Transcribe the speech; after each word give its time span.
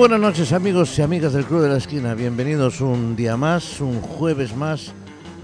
buenas 0.00 0.18
noches 0.18 0.54
amigos 0.54 0.98
y 0.98 1.02
amigas 1.02 1.34
del 1.34 1.44
Club 1.44 1.60
de 1.60 1.68
la 1.68 1.76
Esquina. 1.76 2.14
Bienvenidos 2.14 2.80
un 2.80 3.14
día 3.14 3.36
más, 3.36 3.82
un 3.82 4.00
jueves 4.00 4.56
más 4.56 4.94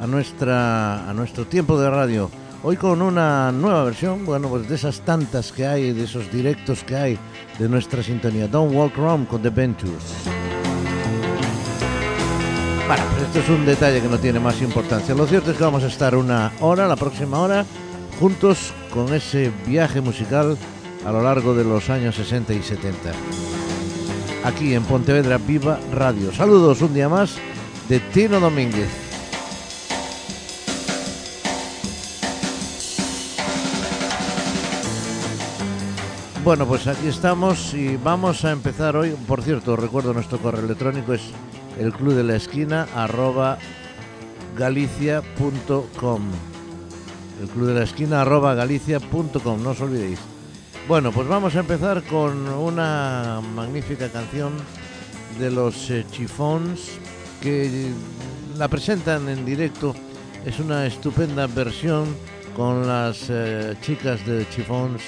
a, 0.00 0.06
nuestra, 0.06 1.10
a 1.10 1.12
nuestro 1.12 1.44
tiempo 1.46 1.78
de 1.78 1.90
radio. 1.90 2.30
Hoy 2.62 2.78
con 2.78 3.02
una 3.02 3.52
nueva 3.52 3.84
versión, 3.84 4.24
bueno, 4.24 4.48
pues 4.48 4.66
de 4.66 4.76
esas 4.76 5.00
tantas 5.02 5.52
que 5.52 5.66
hay, 5.66 5.92
de 5.92 6.04
esos 6.04 6.32
directos 6.32 6.82
que 6.84 6.96
hay 6.96 7.18
de 7.58 7.68
nuestra 7.68 8.02
sintonía. 8.02 8.48
Don't 8.48 8.74
Walk 8.74 8.96
Around 8.96 9.28
con 9.28 9.42
The 9.42 9.50
Ventures. 9.50 10.14
Bueno, 12.86 13.04
pues 13.10 13.22
esto 13.24 13.40
es 13.40 13.48
un 13.50 13.66
detalle 13.66 14.00
que 14.00 14.08
no 14.08 14.18
tiene 14.18 14.40
más 14.40 14.62
importancia. 14.62 15.14
Lo 15.14 15.26
cierto 15.26 15.50
es 15.50 15.58
que 15.58 15.64
vamos 15.64 15.82
a 15.82 15.88
estar 15.88 16.16
una 16.16 16.50
hora, 16.60 16.88
la 16.88 16.96
próxima 16.96 17.40
hora, 17.40 17.66
juntos 18.18 18.72
con 18.90 19.12
ese 19.12 19.52
viaje 19.66 20.00
musical 20.00 20.56
a 21.04 21.12
lo 21.12 21.22
largo 21.22 21.54
de 21.54 21.64
los 21.64 21.90
años 21.90 22.14
60 22.14 22.54
y 22.54 22.62
70 22.62 23.12
aquí 24.46 24.74
en 24.74 24.84
Pontevedra 24.84 25.38
Viva 25.38 25.80
Radio. 25.92 26.32
Saludos 26.32 26.80
un 26.80 26.94
día 26.94 27.08
más 27.08 27.36
de 27.88 27.98
Tino 27.98 28.38
Domínguez. 28.38 28.88
Bueno, 36.44 36.64
pues 36.64 36.86
aquí 36.86 37.08
estamos 37.08 37.74
y 37.74 37.96
vamos 37.96 38.44
a 38.44 38.52
empezar 38.52 38.96
hoy. 38.96 39.16
Por 39.26 39.42
cierto, 39.42 39.74
recuerdo 39.74 40.14
nuestro 40.14 40.38
correo 40.38 40.64
electrónico 40.64 41.12
es 41.12 41.22
el 41.80 41.92
club 41.92 42.14
de 42.14 42.22
la 42.22 42.36
esquina 42.36 42.86
arroba 42.94 43.58
galicia.com. 44.56 46.22
El 47.42 47.48
club 47.48 47.66
de 47.66 47.74
la 47.74 47.82
esquina 47.82 48.22
arroba 48.22 48.54
galicia.com, 48.54 49.62
no 49.62 49.70
os 49.70 49.80
olvidéis. 49.80 50.35
Bueno, 50.88 51.10
pues 51.10 51.26
vamos 51.26 51.56
a 51.56 51.60
empezar 51.60 52.00
con 52.04 52.46
una 52.46 53.40
magnífica 53.56 54.08
canción 54.08 54.52
de 55.36 55.50
los 55.50 55.90
eh, 55.90 56.06
Chiffons 56.12 56.92
que 57.42 57.90
la 58.56 58.68
presentan 58.68 59.28
en 59.28 59.44
directo. 59.44 59.96
Es 60.44 60.60
una 60.60 60.86
estupenda 60.86 61.48
versión 61.48 62.06
con 62.54 62.86
las 62.86 63.26
eh, 63.28 63.74
chicas 63.80 64.24
de 64.26 64.48
Chiffons 64.50 65.02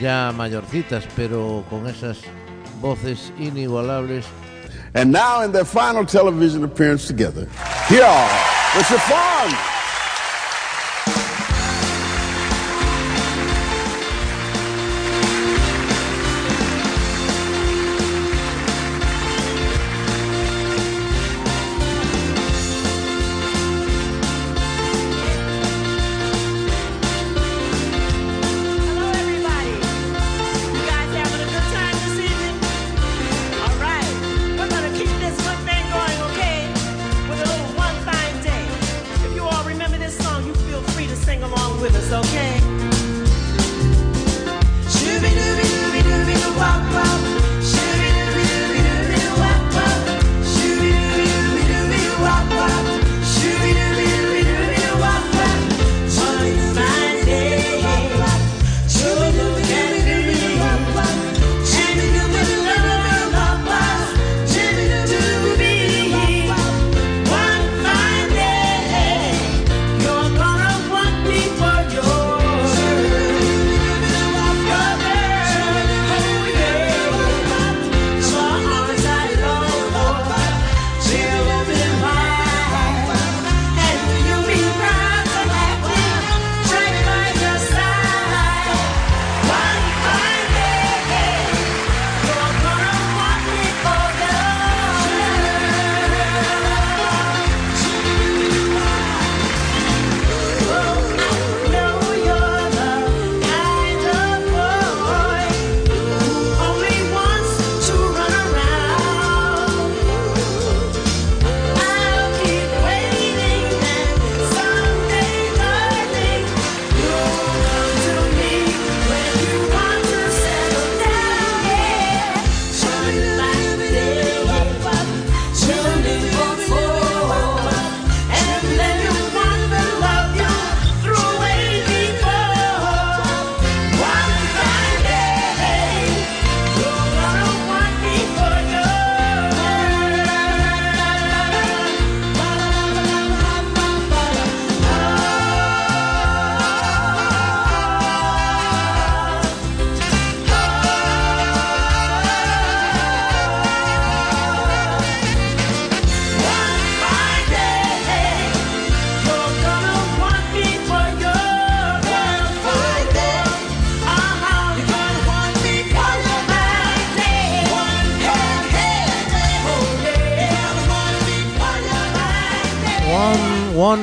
ya 0.00 0.32
mayorcitas, 0.34 1.04
pero 1.14 1.64
con 1.68 1.86
esas 1.86 2.16
voces 2.80 3.30
inigualables. 3.38 4.24
And 4.94 5.12
now 5.12 5.42
in 5.44 5.52
their 5.52 5.66
final 5.66 6.06
television 6.06 6.64
appearance 6.64 7.06
together, 7.06 7.46
here 7.88 8.04
are 8.04 8.30
the 8.74 8.84
Chiffons. 8.84 9.79
okay. 42.12 42.69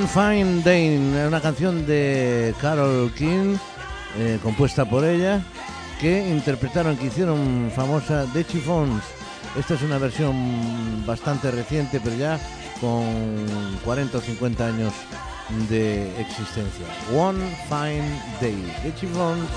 Fine 0.07 0.63
Day, 0.63 0.97
una 1.27 1.39
canción 1.39 1.85
de 1.85 2.55
Carol 2.59 3.11
King, 3.13 3.55
eh, 4.17 4.39
compuesta 4.41 4.83
por 4.83 5.05
ella, 5.05 5.43
que 5.99 6.27
interpretaron, 6.29 6.97
que 6.97 7.05
hicieron 7.05 7.71
famosa 7.75 8.25
The 8.33 8.43
Chiffons. 8.43 9.03
Esta 9.59 9.75
es 9.75 9.83
una 9.83 9.99
versión 9.99 11.05
bastante 11.05 11.51
reciente, 11.51 12.01
pero 12.03 12.15
ya 12.15 12.39
con 12.81 13.05
40 13.85 14.17
o 14.17 14.21
50 14.21 14.65
años 14.65 14.93
de 15.69 16.19
existencia. 16.19 16.87
One 17.15 17.39
Fine 17.69 18.21
Day, 18.41 18.73
The 18.81 18.95
Chiffons. 18.95 19.47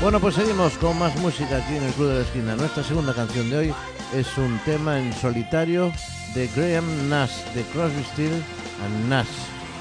Bueno, 0.00 0.20
pues 0.20 0.36
seguimos 0.36 0.74
con 0.74 0.96
más 0.98 1.16
música 1.16 1.56
aquí 1.56 1.74
en 1.74 1.82
el 1.82 1.92
Club 1.94 2.10
de 2.10 2.14
la 2.14 2.20
Esquina. 2.20 2.54
Nuestra 2.54 2.84
segunda 2.84 3.12
canción 3.12 3.50
de 3.50 3.56
hoy 3.56 3.74
es 4.14 4.38
un 4.38 4.58
tema 4.64 4.98
en 4.98 5.12
solitario 5.12 5.92
de 6.34 6.48
Graham 6.54 7.08
Nash, 7.08 7.44
de 7.54 7.62
Crosby, 7.64 8.02
Steel 8.12 8.42
and 8.84 9.08
Nash. 9.08 9.28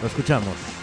Lo 0.01 0.07
escuchamos. 0.07 0.76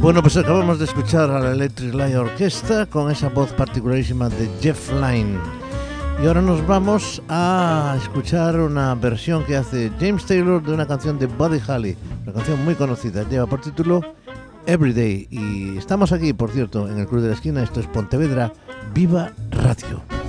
Bueno, 0.00 0.22
pues 0.22 0.38
acabamos 0.38 0.78
de 0.78 0.86
escuchar 0.86 1.30
a 1.30 1.40
la 1.40 1.52
Electric 1.52 1.92
Light 1.92 2.16
Orquesta 2.16 2.86
con 2.86 3.10
esa 3.10 3.28
voz 3.28 3.52
particularísima 3.52 4.30
de 4.30 4.48
Jeff 4.62 4.90
Lynne. 4.94 5.38
Y 6.22 6.26
ahora 6.26 6.40
nos 6.40 6.66
vamos 6.66 7.22
a 7.28 7.98
escuchar 8.02 8.58
una 8.60 8.94
versión 8.94 9.44
que 9.44 9.58
hace 9.58 9.92
James 10.00 10.24
Taylor 10.24 10.62
de 10.62 10.72
una 10.72 10.86
canción 10.86 11.18
de 11.18 11.26
Buddy 11.26 11.60
Holly, 11.68 11.96
una 12.22 12.32
canción 12.32 12.64
muy 12.64 12.76
conocida, 12.76 13.28
lleva 13.28 13.46
por 13.46 13.60
título 13.60 14.00
Everyday. 14.64 15.28
Y 15.30 15.76
estamos 15.76 16.12
aquí, 16.12 16.32
por 16.32 16.50
cierto, 16.50 16.88
en 16.88 16.98
el 16.98 17.06
Club 17.06 17.20
de 17.20 17.28
la 17.28 17.34
Esquina, 17.34 17.62
esto 17.62 17.80
es 17.80 17.86
Pontevedra, 17.86 18.54
Viva 18.94 19.32
Radio. 19.50 20.19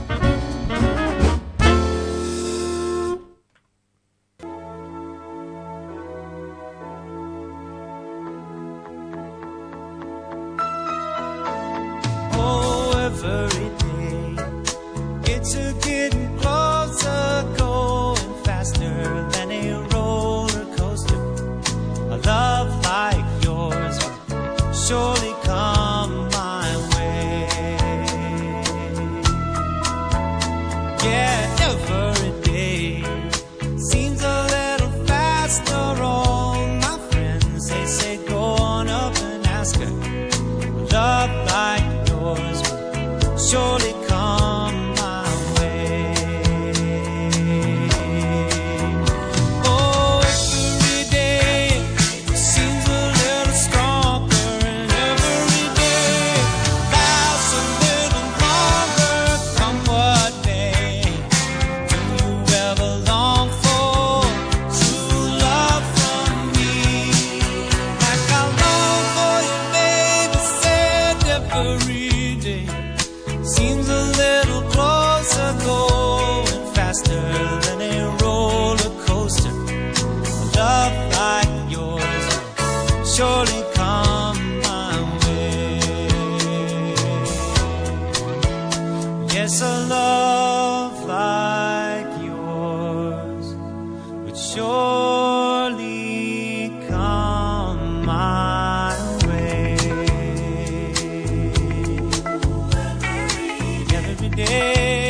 yeah. 104.37 105.00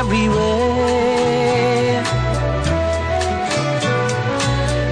Everywhere. 0.00 2.02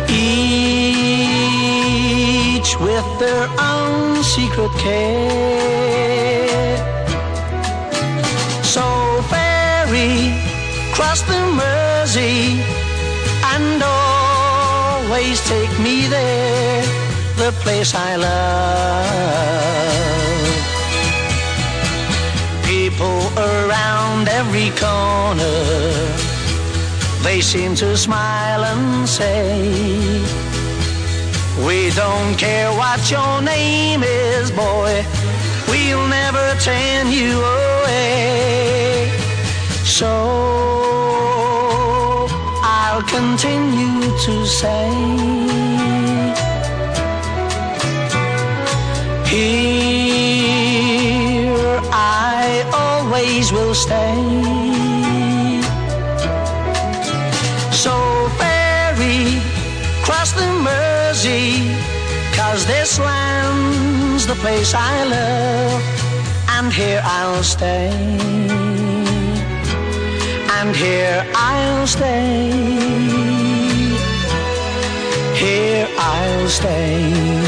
Each 0.09 1.51
with 2.81 3.09
their 3.23 3.45
own 3.73 4.23
secret 4.35 4.73
care. 4.85 6.77
So 8.75 8.85
ferry, 9.33 10.15
cross 10.97 11.21
the 11.31 11.41
Mersey, 11.61 12.43
and 13.53 13.79
always 13.83 15.37
take 15.53 15.75
me 15.87 15.97
there, 16.17 16.83
the 17.43 17.51
place 17.63 17.91
I 17.95 18.11
love. 18.17 20.24
People 22.95 23.27
around 23.37 24.29
every 24.29 24.71
corner, 24.79 25.59
they 27.25 27.41
seem 27.41 27.75
to 27.75 27.97
smile 27.97 28.63
and 28.63 29.09
say, 29.09 30.23
We 31.67 31.91
don't 31.91 32.39
care 32.39 32.71
what 32.71 33.11
your 33.11 33.43
name 33.43 34.05
is, 34.05 34.53
boy, 34.53 35.05
we'll 35.67 36.07
never 36.07 36.55
turn 36.61 37.11
you 37.11 37.43
away. 37.43 39.11
So 39.85 40.15
I'll 42.63 43.03
continue 43.03 44.03
to 44.27 44.47
say, 44.47 44.89
stay. 53.75 54.15
So 57.73 57.95
ferry, 58.39 59.41
cross 60.07 60.33
the 60.33 60.47
Mersey, 60.63 61.75
cause 62.37 62.65
this 62.67 62.99
land's 62.99 64.27
the 64.27 64.35
place 64.37 64.75
I 64.75 65.05
love, 65.05 65.83
and 66.57 66.73
here 66.73 67.03
I'll 67.05 67.43
stay. 67.43 67.91
And 70.59 70.75
here 70.75 71.27
I'll 71.35 71.87
stay. 71.87 72.53
Here 75.35 75.89
I'll 75.99 76.49
stay. 76.49 77.44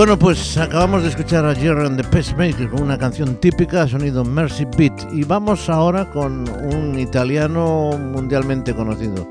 Bueno, 0.00 0.18
pues 0.18 0.56
acabamos 0.56 1.02
de 1.02 1.10
escuchar 1.10 1.44
a 1.44 1.54
Jerry 1.54 1.84
and 1.84 2.00
the 2.00 2.08
Pacemaker 2.08 2.70
con 2.70 2.80
una 2.84 2.96
canción 2.96 3.34
típica, 3.38 3.86
sonido 3.86 4.24
Mercy 4.24 4.64
Beat. 4.64 5.12
Y 5.12 5.24
vamos 5.24 5.68
ahora 5.68 6.10
con 6.10 6.48
un 6.48 6.98
italiano 6.98 7.90
mundialmente 7.98 8.74
conocido. 8.74 9.28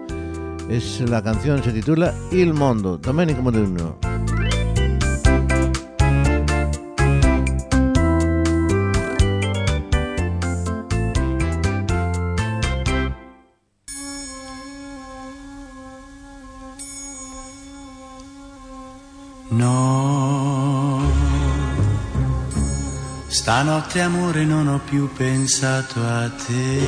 Es, 0.70 1.02
la 1.10 1.24
canción 1.24 1.64
se 1.64 1.72
titula 1.72 2.14
Il 2.32 2.54
Mondo, 2.54 3.00
Domenico 3.00 3.42
Modugno. 3.42 3.98
No, 19.50 20.09
stanotte 23.50 24.00
amore 24.00 24.46
non 24.46 24.68
ho 24.68 24.80
più 24.88 25.12
pensato 25.12 26.00
a 26.06 26.30
te. 26.30 26.86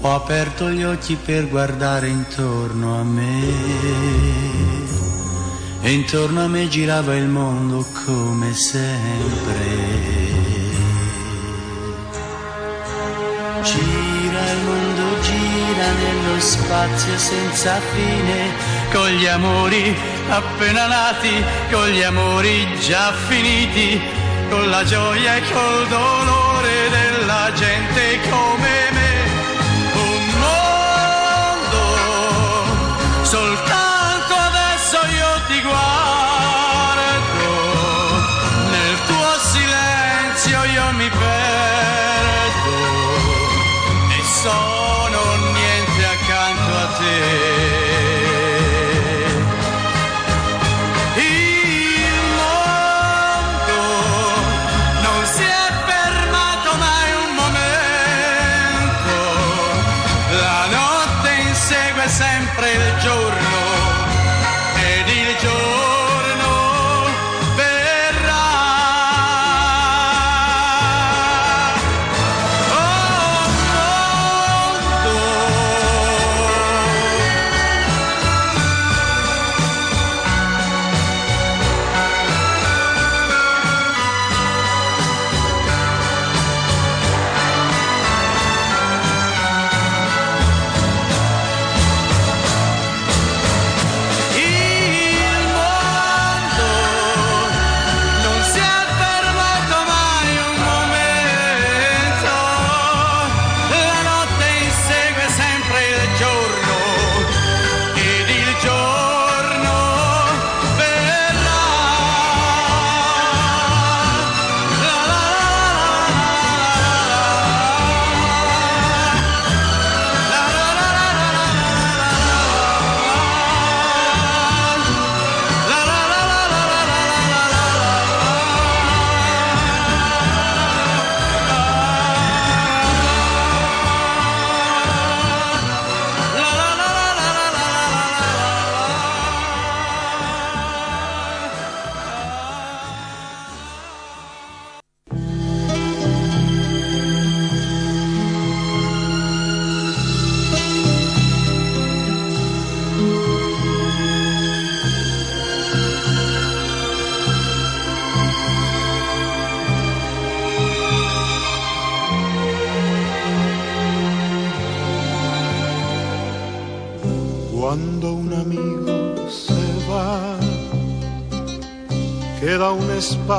Ho 0.00 0.12
aperto 0.12 0.70
gli 0.70 0.82
occhi 0.82 1.14
per 1.14 1.48
guardare 1.48 2.08
intorno 2.08 2.98
a 2.98 3.04
me. 3.04 3.42
E 5.82 5.92
intorno 5.92 6.42
a 6.42 6.48
me 6.48 6.66
girava 6.66 7.14
il 7.14 7.28
mondo 7.28 7.86
come 8.04 8.52
sempre. 8.54 10.02
Gira 13.62 14.50
il 14.50 14.62
mondo, 14.64 15.20
gira 15.20 15.92
nello 15.92 16.40
spazio 16.40 17.16
senza 17.18 17.78
fine, 17.78 18.52
con 18.92 19.08
gli 19.10 19.26
amori 19.26 19.94
appena 20.28 20.86
nati, 20.86 21.44
con 21.70 21.86
gli 21.88 22.02
amori 22.02 22.66
già 22.80 23.12
finiti, 23.12 24.00
con 24.54 24.70
la 24.70 24.84
gioia 24.84 25.36
e 25.36 25.40
col 25.50 25.88
dolore 25.88 26.88
della 26.88 27.50
gente 27.54 28.20
come 28.30 28.90
me. 28.92 29.12
Un 29.94 30.24
mondo, 30.44 31.82
soltanto 33.24 33.83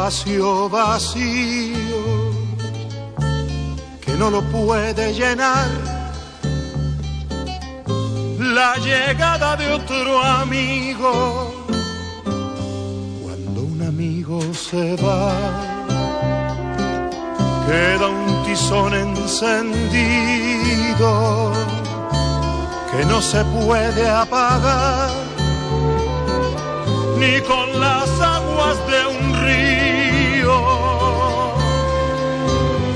espacio 0.08 0.70
vacío 0.70 1.74
que 4.02 4.12
no 4.20 4.30
lo 4.30 4.44
puede 4.52 5.16
llenar 5.16 5.68
la 8.38 8.76
llegada 8.78 9.56
de 9.56 9.72
otro 9.72 10.22
amigo. 10.22 11.52
Cuando 13.24 13.62
un 13.64 13.82
amigo 13.82 14.40
se 14.54 14.96
va, 14.98 15.34
queda 17.68 18.08
un 18.08 18.44
tizón 18.46 18.94
encendido 18.94 19.92
que 22.92 23.06
no 23.06 23.20
se 23.24 23.44
puede 23.46 24.08
apagar 24.08 25.10
ni 27.18 27.42
con 27.42 27.80
las 27.80 28.08
aguas 28.22 28.78
de 28.88 29.08
un 29.08 29.34
río. 29.44 29.85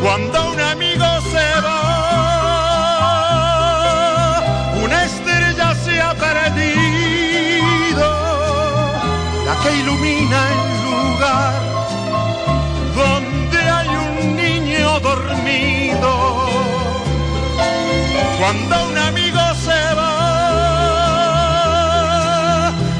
Cuando 0.01 0.51
un 0.51 0.59
amigo 0.59 1.05
se 1.31 1.61
va, 1.61 1.79
una 4.81 5.03
estrella 5.03 5.75
se 5.75 6.01
ha 6.01 6.13
perdido, 6.15 8.07
la 9.45 9.55
que 9.61 9.71
ilumina 9.75 10.39
el 10.53 10.61
lugar 10.87 11.59
donde 12.95 13.59
hay 13.59 13.89
un 13.89 14.35
niño 14.37 14.99
dormido. 15.01 16.11
Cuando 18.39 18.75
un 18.87 18.97
amigo 18.97 19.41
se 19.65 19.93
va, 19.95 20.13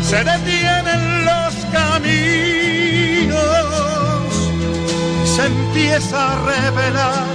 se 0.02 0.18
detienen 0.18 0.59
se 5.40 5.46
empieza 5.46 6.34
a 6.34 6.36
revelar 6.54 7.28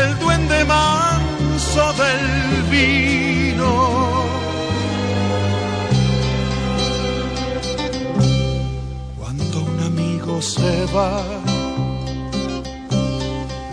el 0.00 0.18
duende 0.18 0.64
manso 0.64 1.84
del 2.02 2.62
vino. 2.70 3.72
Cuando 9.18 9.62
un 9.62 9.80
amigo 9.90 10.42
se 10.42 10.86
va, 10.94 11.22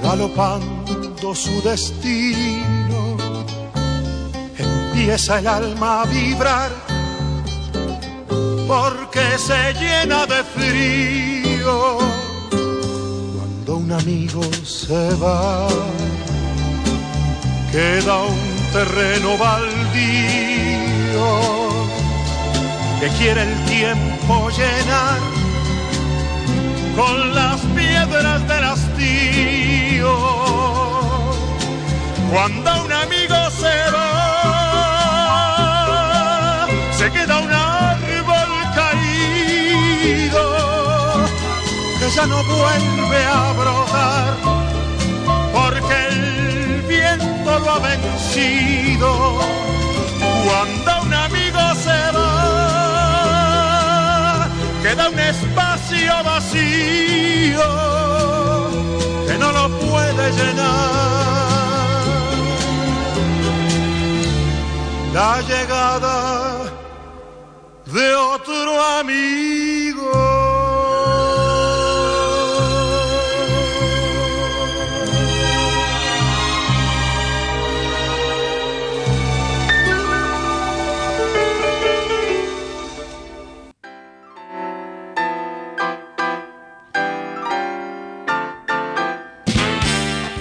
galopando 0.04 1.36
su 1.36 1.62
destino, 1.64 3.18
empieza 4.58 5.40
el 5.40 5.48
alma 5.48 6.02
a 6.02 6.06
vibrar 6.06 6.72
porque 8.68 9.26
se 9.38 9.74
llena 9.74 10.26
de 10.28 10.44
frío. 10.56 12.11
Amigo 13.92 14.42
se 14.64 15.14
va, 15.16 15.68
queda 17.72 18.22
un 18.24 18.40
terreno 18.72 19.38
baldío 19.38 20.92
que 23.02 23.08
quiere 23.18 23.42
el 23.44 23.66
tiempo 23.66 24.50
llenar 24.50 25.20
con 26.96 27.36
las 27.36 27.60
piedras 27.76 28.48
del 28.48 28.64
hastío. 28.64 30.16
Cuando 32.32 32.86
un 32.86 32.94
amigo 32.94 33.50
se 33.60 33.92
va, 33.92 34.28
se 36.98 37.12
queda 37.12 37.40
un 37.40 37.52
árbol 37.52 38.50
caído 38.74 40.44
que 42.00 42.10
ya 42.10 42.26
no 42.26 42.41
vuelve 42.58 43.26
a 43.26 43.54
brotar 43.54 44.34
porque 45.54 45.96
el 46.10 46.82
viento 46.88 47.60
lo 47.60 47.72
ha 47.72 47.80
vencido. 47.80 49.40
Cuando 50.46 50.92
un 51.04 51.14
amigo 51.14 51.62
se 51.86 52.00
va, 52.18 53.02
queda 54.84 55.10
un 55.10 55.20
espacio 55.20 56.24
vacío 56.24 57.68
que 59.28 59.36
no 59.38 59.52
lo 59.52 59.70
puede 59.80 60.32
llenar. 60.32 61.02
La 65.14 65.42
llegada 65.42 66.62
de 67.86 68.16
otro 68.16 68.82
amigo. 69.00 70.51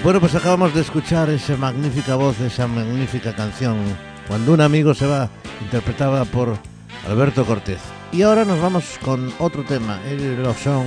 Bueno, 0.03 0.19
pues 0.19 0.33
acabamos 0.33 0.73
de 0.73 0.81
escuchar 0.81 1.29
esa 1.29 1.55
magnífica 1.57 2.15
voz, 2.15 2.39
esa 2.39 2.65
magnífica 2.65 3.35
canción, 3.35 3.77
Cuando 4.27 4.53
un 4.53 4.61
amigo 4.61 4.95
se 4.95 5.05
va, 5.05 5.29
interpretada 5.61 6.25
por 6.25 6.57
Alberto 7.07 7.45
Cortés. 7.45 7.79
Y 8.11 8.23
ahora 8.23 8.43
nos 8.43 8.59
vamos 8.59 8.97
con 9.03 9.31
otro 9.37 9.63
tema, 9.63 9.99
ellos 10.09 10.57
son 10.57 10.85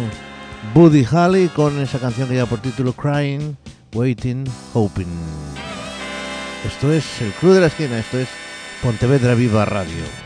Buddy 0.75 1.07
Holly 1.07 1.49
con 1.49 1.79
esa 1.81 2.01
canción 2.01 2.27
que 2.27 2.35
lleva 2.35 2.49
por 2.49 2.59
título 2.59 2.93
Crying, 2.93 3.57
Waiting, 3.95 4.45
Hoping. 4.73 5.07
Esto 6.67 6.93
es 6.93 7.23
el 7.23 7.31
Club 7.35 7.55
de 7.55 7.61
la 7.61 7.67
Esquina, 7.69 7.99
esto 7.99 8.19
es 8.19 8.29
Pontevedra 8.83 9.35
Viva 9.35 9.65
Radio. 9.65 10.24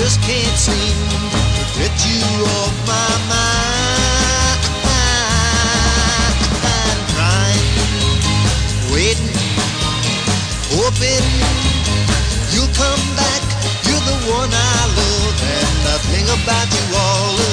Just 0.00 0.22
can't 0.22 0.56
seem 0.56 0.96
to 1.56 1.64
get 1.78 1.92
you 2.08 2.24
off 2.56 2.74
my 2.88 3.10
mind. 3.28 4.60
Crying, 7.12 7.68
waiting, 8.94 9.36
hoping 10.72 11.26
you'll 12.52 12.72
come 12.80 13.04
back. 13.14 13.42
You're 13.84 14.04
the 14.08 14.18
one 14.32 14.48
I 14.50 14.80
love, 14.96 15.36
and 15.60 15.80
I 15.84 15.96
think 16.08 16.28
about 16.32 16.66
you 16.72 16.96
all 16.96 17.49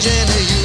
Jenny. 0.00 0.57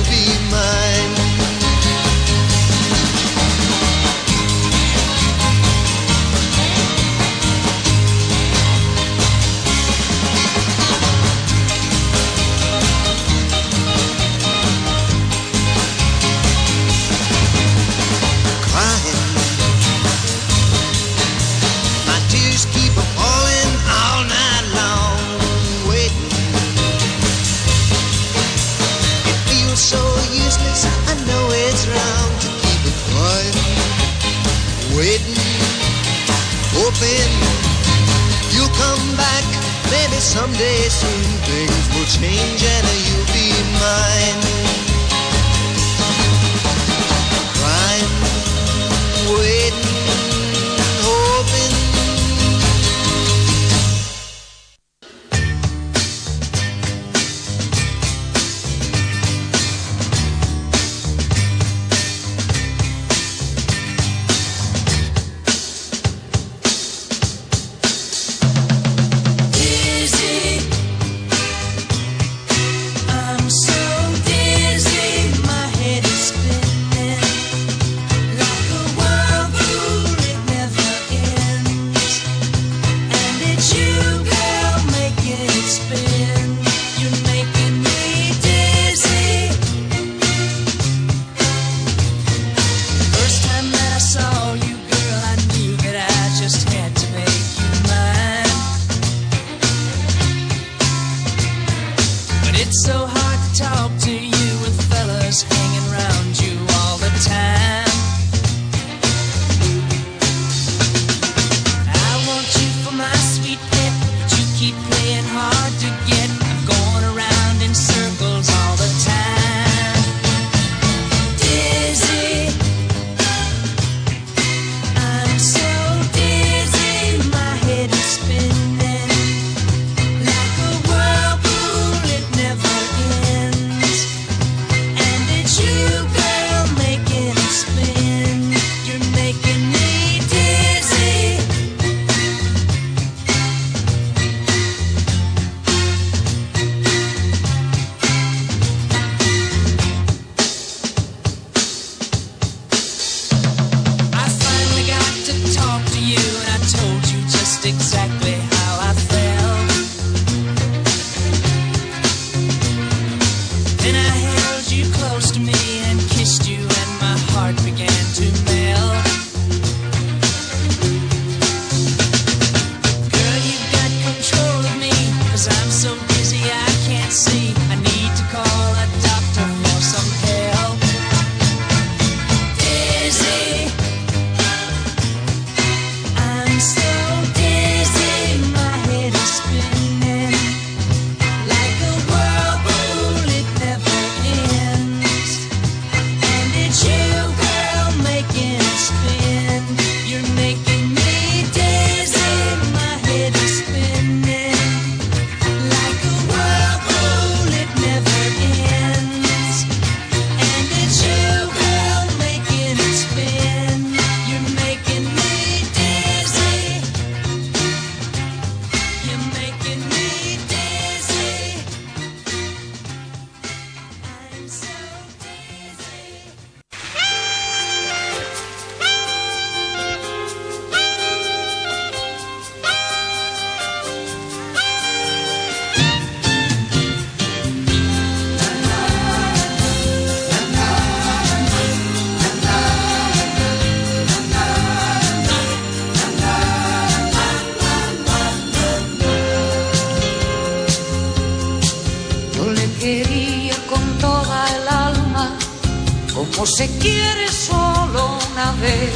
como 256.43 256.55
se 256.57 256.67
quiere 256.77 257.29
solo 257.31 258.19
una 258.31 258.51
vez. 258.59 258.91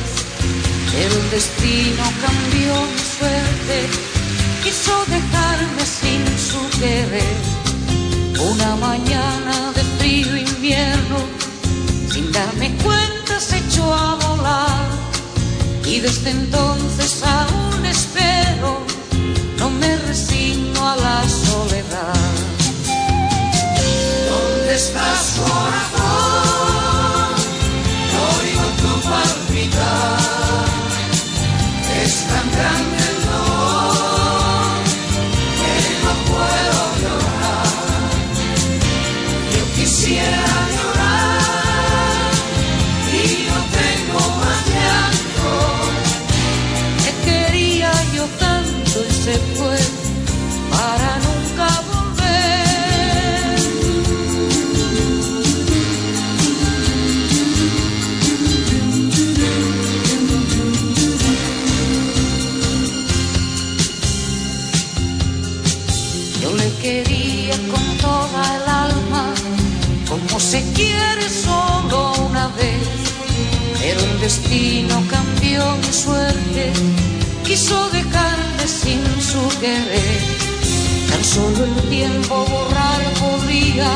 El 1.03 1.31
destino 1.31 2.03
cambió 2.25 2.73
mi 2.93 3.03
suerte, 3.17 3.87
quiso 4.63 4.91
dejarme 5.05 5.83
sin 5.85 6.23
su 6.49 6.77
querer. 6.77 7.37
Una 8.51 8.75
mañana 8.75 9.71
de 9.73 9.83
frío 9.97 10.35
invierno, 10.35 11.19
sin 12.11 12.29
darme 12.33 12.75
cuenta 12.83 13.39
se 13.39 13.59
echó 13.59 13.93
a 13.93 14.15
volar. 14.15 14.85
Y 15.85 16.01
desde 16.01 16.31
entonces 16.31 17.23
aún 17.23 17.85
espero, 17.85 18.81
no 19.57 19.69
me 19.69 19.95
resigno 19.99 20.85
a 20.85 20.97
la 20.97 21.23
soledad. 21.29 22.25
¿Dónde 24.29 24.75
estás, 24.75 25.39
corazón? 25.39 25.96
Ram 32.29 32.49
Ram 32.51 32.96
destino 74.27 75.01
cambió 75.09 75.61
mi 75.77 75.93
suerte, 75.93 76.73
quiso 77.45 77.89
dejarme 77.91 78.65
sin 78.67 79.01
su 79.21 79.41
querer. 79.61 80.21
Tan 81.09 81.23
solo 81.23 81.63
el 81.63 81.75
tiempo 81.89 82.45
borrar 82.51 83.01
podía 83.23 83.89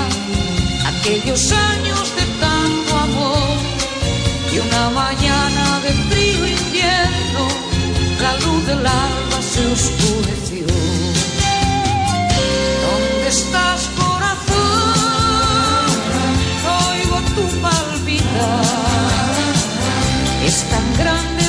aquellos 0.92 1.52
años 1.52 2.16
de 2.18 2.26
tanto 2.46 2.92
amor. 3.08 3.58
Y 4.54 4.60
una 4.60 4.90
mañana 5.02 5.66
de 5.84 5.92
frío 6.10 6.48
invierno, 6.48 7.44
la 8.22 8.34
luz 8.46 8.66
del 8.68 8.88
alba 8.88 9.40
se 9.54 9.62
oscureció. 9.76 10.66
¿Dónde 12.86 13.28
estás, 13.28 13.82
corazón? 14.00 14.96
Oigo 16.88 17.18
tu 17.36 17.44
palpitar. 17.66 18.71
Es 20.52 20.66
tan 20.70 20.84
grande 20.98 21.41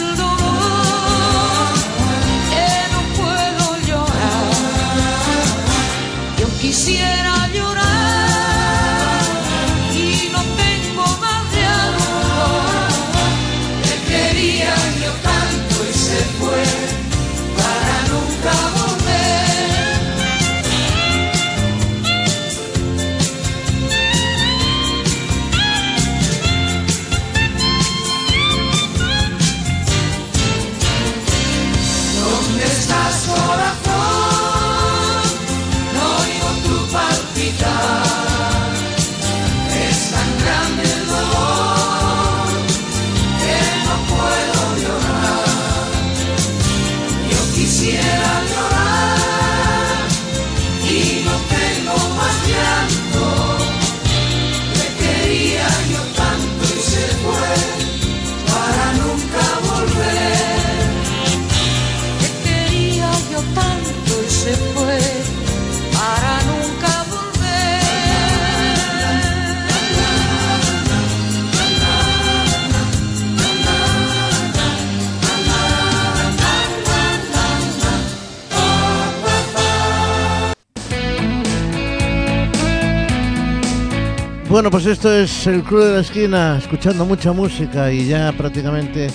Bueno, 84.62 84.78
pues 84.78 84.86
esto 84.86 85.12
es 85.12 85.48
el 85.48 85.64
Club 85.64 85.82
de 85.82 85.92
la 85.94 86.00
Esquina, 86.02 86.56
escuchando 86.56 87.04
mucha 87.04 87.32
música 87.32 87.90
y 87.90 88.06
ya 88.06 88.30
prácticamente 88.30 89.10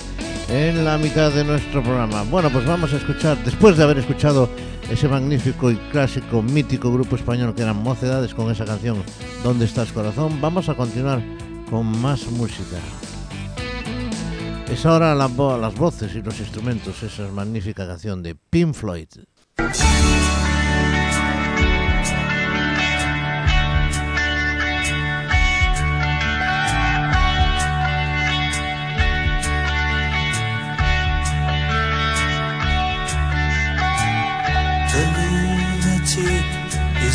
en 0.49 0.83
la 0.83 0.97
mitad 0.97 1.31
de 1.31 1.45
nuestro 1.45 1.81
programa. 1.81 2.23
Bueno, 2.23 2.49
pues 2.49 2.65
vamos 2.65 2.91
a 2.91 2.97
escuchar, 2.97 3.41
después 3.45 3.77
de 3.77 3.83
haber 3.86 3.97
escuchado 3.97 4.49
ese 4.89 5.07
magnífico 5.07 5.71
y 5.71 5.77
clásico, 5.89 6.41
mítico 6.41 6.91
grupo 6.91 7.15
español 7.15 7.55
que 7.55 7.62
eran 7.62 7.81
Mocedades 7.81 8.33
con 8.33 8.51
esa 8.51 8.65
canción 8.65 9.01
¿Dónde 9.41 9.63
estás 9.63 9.93
corazón? 9.93 10.41
Vamos 10.41 10.67
a 10.67 10.75
continuar 10.75 11.21
con 11.69 11.86
más 12.01 12.29
música. 12.29 12.75
Es 14.69 14.86
ahora 14.86 15.15
la 15.15 15.29
las 15.29 15.75
voces 15.75 16.13
y 16.13 16.21
los 16.21 16.38
instrumentos, 16.41 17.01
esa 17.03 17.25
magnífica 17.31 17.88
canción 17.88 18.21
de 18.21 18.36
Pink 18.36 18.73
Floyd. 18.73 19.07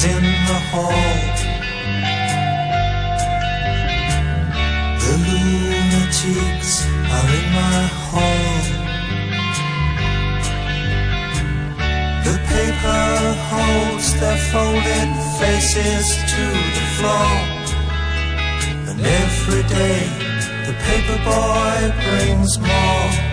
is 0.00 0.04
in 0.04 0.22
the 0.22 0.60
hall. 0.70 1.20
The 5.04 5.14
lunatics 5.26 6.72
are 7.14 7.28
in 7.38 7.46
my 7.60 7.80
hall. 8.06 8.52
The 12.26 12.36
paper 12.52 13.04
holds 13.50 14.08
their 14.20 14.40
folded 14.50 15.10
faces 15.38 16.06
to 16.32 16.44
the 16.76 16.86
floor. 16.96 17.32
And 18.90 19.00
every 19.00 19.62
day 19.68 20.02
the 20.66 20.74
paper 20.86 21.18
boy 21.24 21.78
brings 22.04 22.58
more. 22.58 23.29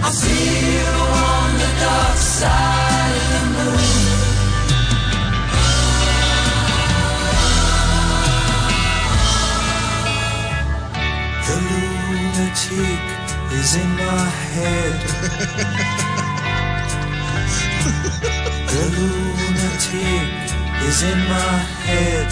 I'll 0.00 0.14
see 0.14 0.74
you 0.74 0.86
on 0.86 1.58
the 1.58 1.70
dark 1.80 2.16
side 2.16 3.16
of 3.16 3.30
the 3.32 3.42
moon. 3.52 4.07
The 11.48 11.56
lunatic 11.56 13.00
is 13.58 13.74
in 13.76 13.90
my 13.96 14.28
head. 14.54 14.98
the 18.72 18.84
lunatic 18.96 20.28
is 20.88 21.02
in 21.02 21.18
my 21.18 21.56
head. 21.88 22.28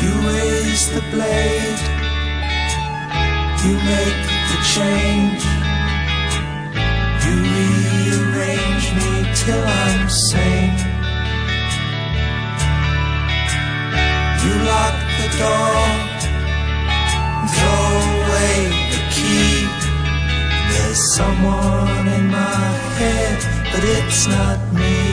You 0.00 0.12
raise 0.30 0.84
the 0.94 1.02
blade, 1.12 1.82
you 3.62 3.74
make 3.92 4.22
the 4.50 4.58
change. 4.74 5.42
You 7.24 7.34
rearrange 7.54 8.86
me 8.98 9.10
till 9.34 9.64
I'm 9.64 10.08
sane. 10.08 10.78
You 14.44 14.54
lock 14.64 15.01
door, 15.40 15.82
throw 17.54 17.92
away 18.18 18.54
the 18.92 19.00
key. 19.14 19.66
There's 20.70 21.02
someone 21.14 22.06
in 22.08 22.26
my 22.28 22.64
head, 22.98 23.38
but 23.72 23.82
it's 23.84 24.26
not 24.26 24.58
me. 24.72 25.11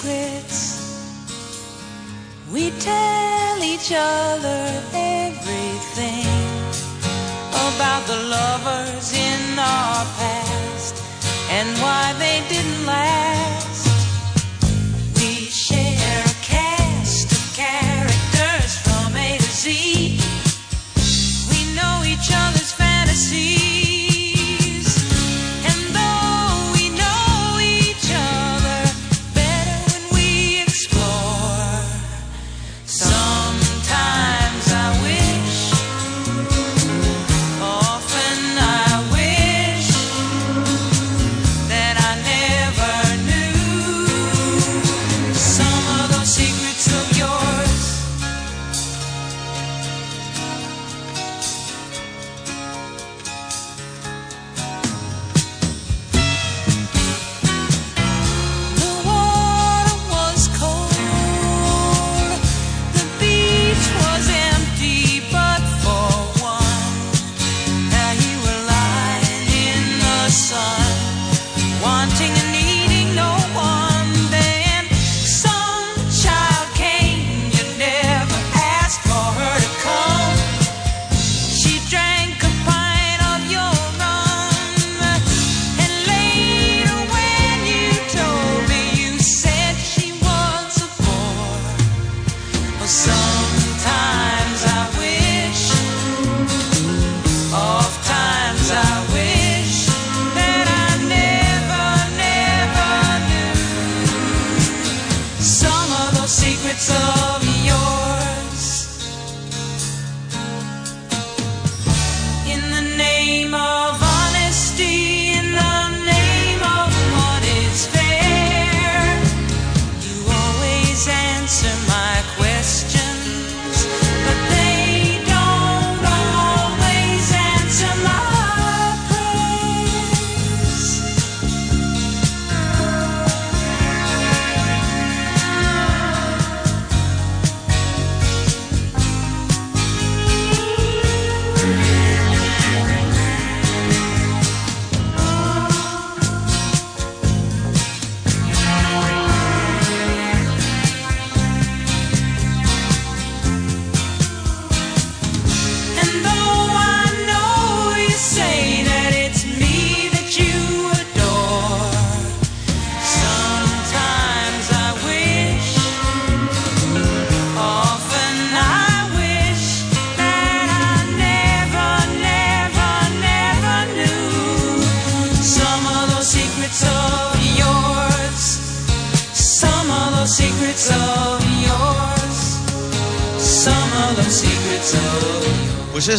Secrets. 0.00 0.80
We 2.50 2.70
tell 2.80 3.62
each 3.62 3.92
other 3.94 4.59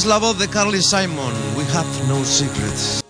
es 0.02 0.08
la 0.08 0.18
voz 0.18 0.38
de 0.40 0.48
Carly 0.48 0.82
Simon. 0.82 1.34
We 1.56 1.64
have 1.76 1.86
no 2.08 2.26
secrets. 2.26 3.02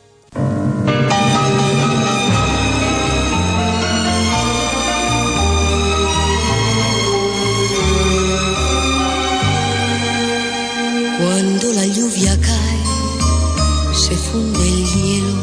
Cuando 11.19 11.73
la 11.73 11.85
lluvia 11.85 12.37
cae, 12.41 12.83
se 13.93 14.15
funde 14.17 14.67
el 14.67 14.85
hielo. 14.93 15.37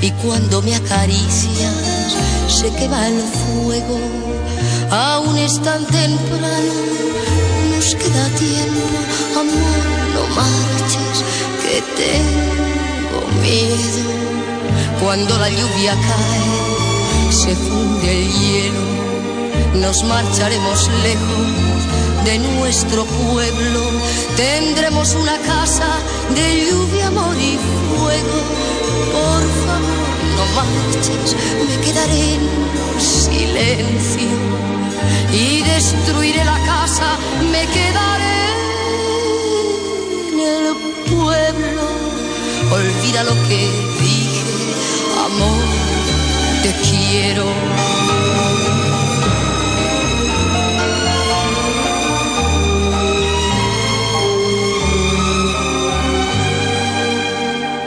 Y 0.00 0.10
cuando 0.22 0.62
me 0.62 0.76
acaricias, 0.76 2.14
sé 2.48 2.70
que 2.78 2.86
va 2.88 3.08
el 3.08 3.20
fuego. 3.20 3.98
Aún 4.90 5.36
es 5.38 5.60
tan 5.62 5.84
temprano, 5.86 6.74
nos 7.72 7.94
queda 7.96 8.28
tiempo. 8.38 8.75
Marches, 10.36 11.24
que 11.62 11.82
tengo 12.02 13.20
miedo. 13.40 14.10
Cuando 15.00 15.38
la 15.38 15.48
lluvia 15.48 15.94
cae, 15.94 17.32
se 17.32 17.54
funde 17.54 18.10
el 18.12 18.32
hielo. 18.32 18.86
Nos 19.80 20.04
marcharemos 20.04 20.90
lejos 21.02 21.76
de 22.24 22.38
nuestro 22.38 23.04
pueblo. 23.04 23.80
Tendremos 24.36 25.14
una 25.14 25.38
casa 25.38 25.88
de 26.34 26.66
lluvia, 26.70 27.06
amor 27.08 27.36
y 27.36 27.58
fuego. 27.96 28.38
Por 29.16 29.42
favor, 29.64 30.06
no 30.36 30.44
marches, 30.58 31.36
me 31.66 31.76
quedaré 31.84 32.34
en 32.34 32.66
silencio 33.00 34.56
y 35.32 35.62
destruiré 35.62 36.44
la 36.44 36.58
casa, 36.64 37.16
me 37.52 37.66
quedaré 37.66 38.15
Olvida 43.06 43.22
lo 43.22 43.34
que 43.46 43.70
dije, 44.00 44.42
amor, 45.26 45.62
te 46.62 46.72
quiero. 46.88 47.44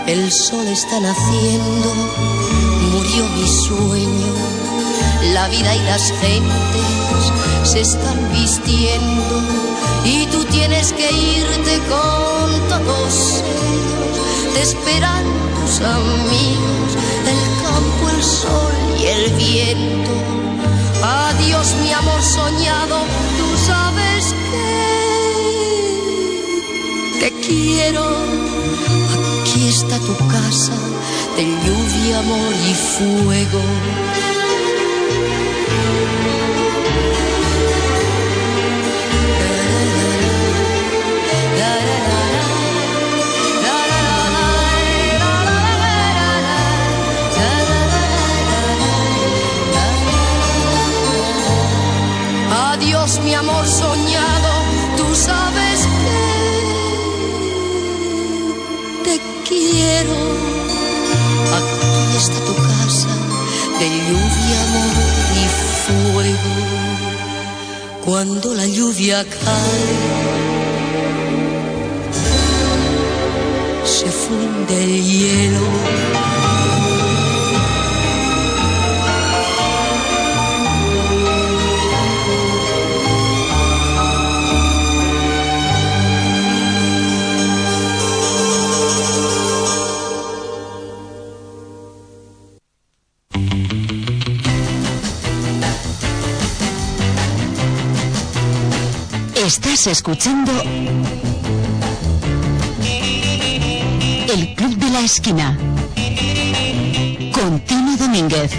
El 0.08 0.32
sol 0.32 0.66
está 0.68 1.02
naciendo, 1.02 1.94
murió 2.94 3.28
mi 3.36 3.48
sueño, 3.68 4.34
la 5.34 5.50
vida 5.50 5.76
y 5.76 5.80
las 5.80 6.14
gentes 6.14 7.34
se 7.64 7.82
están 7.82 8.32
vistiendo 8.32 9.42
y 10.06 10.26
tú 10.28 10.46
tienes 10.46 10.94
que 10.94 11.12
irte 11.12 11.80
con 11.90 12.70
todos 12.70 13.44
ellos, 13.44 14.39
te 14.60 14.66
esperan 14.66 15.24
tus 15.56 15.80
amigos, 15.80 16.90
el 17.34 17.42
campo, 17.64 18.04
el 18.14 18.22
sol 18.22 18.74
y 19.00 19.06
el 19.06 19.32
viento. 19.36 20.12
Adiós 21.02 21.76
mi 21.82 21.94
amor 21.94 22.22
soñado, 22.22 22.98
tú 23.38 23.48
sabes 23.66 24.36
que 24.52 24.70
te 27.22 27.30
quiero. 27.48 28.06
Aquí 29.42 29.70
está 29.70 29.98
tu 30.00 30.16
casa 30.28 30.78
de 31.38 31.44
lluvia, 31.64 32.20
amor 32.20 32.54
y 32.70 32.74
fuego. 32.74 33.62
Amor 53.34 53.68
soñado, 53.68 54.52
tú 54.98 55.16
sabes 55.16 55.80
que 59.04 59.10
te 59.10 59.20
quiero. 59.48 60.18
Aquí 61.58 62.18
está 62.18 62.40
tu 62.46 62.56
casa 62.56 63.14
de 63.80 63.88
lluvia, 64.08 64.58
amor 64.68 64.94
y 65.36 65.46
fuego. 65.86 66.54
Cuando 68.06 68.54
la 68.56 68.66
lluvia 68.66 69.24
cae, 69.24 69.90
se 73.84 74.08
funde 74.12 74.84
el 74.84 75.04
hielo. 75.04 76.39
Escuchando 99.88 100.52
El 104.28 104.54
Club 104.56 104.76
de 104.76 104.90
la 104.90 105.00
Esquina 105.00 105.58
con 107.32 107.60
Tino 107.62 107.96
Domínguez. 107.96 108.52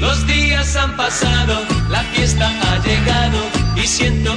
Los 0.00 0.26
días 0.26 0.74
han 0.76 0.96
pasado, 0.96 1.60
la 1.90 2.02
fiesta 2.04 2.48
ha 2.48 2.78
llegado 2.82 3.38
y 3.76 3.86
siento. 3.86 4.28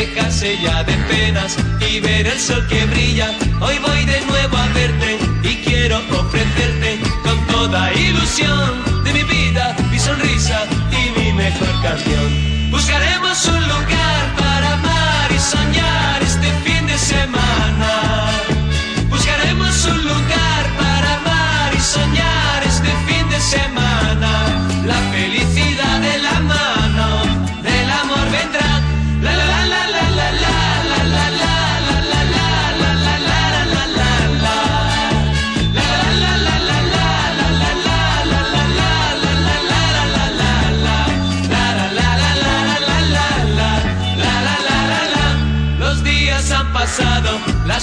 Problemas, 0.00 0.14
dejarse 0.14 0.58
ya 0.62 0.82
de 0.84 0.94
penas 1.08 1.56
y 1.80 2.00
ver 2.00 2.26
el 2.26 2.38
sol 2.38 2.66
que 2.68 2.84
brilla. 2.86 3.30
Hoy 3.60 3.78
voy 3.78 4.04
de 4.04 4.20
nuevo 4.22 4.56
a 4.56 4.66
verte 4.68 5.18
y 5.42 5.56
quiero 5.56 5.98
ofrecerte 5.98 7.00
con 7.22 7.46
toda 7.46 7.92
ilusión 7.92 9.04
de 9.04 9.12
mi 9.12 9.22
vida, 9.24 9.76
mi 9.90 9.98
sonrisa 9.98 10.66
y 10.90 11.18
mi 11.18 11.32
mejor 11.32 11.82
canción. 11.82 12.70
Buscaremos 12.70 13.46
un 13.46 13.62
lugar 13.68 14.22
para 14.38 14.72
amar 14.74 15.32
y 15.34 15.38
soñar 15.38 16.22
este 16.22 16.48
fin 16.64 16.86
de 16.86 16.98
semana. 16.98 18.30
Buscaremos 19.08 19.84
un 19.84 20.04
lugar 20.04 20.62
para 20.78 21.14
amar 21.16 21.74
y 21.74 21.80
soñar 21.80 22.62
este 22.64 22.90
fin 23.06 23.28
de 23.28 23.40
semana. 23.40 24.59